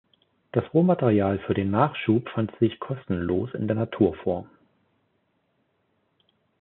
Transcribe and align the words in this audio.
Das 0.51 0.63
Rohmaterial 0.73 1.37
für 1.37 1.53
den 1.53 1.69
Nachschub 1.69 2.27
fand 2.29 2.51
sich 2.59 2.79
kostenlos 2.79 3.53
in 3.53 3.67
der 3.67 3.75
Natur 3.75 4.15
vor. 4.23 4.49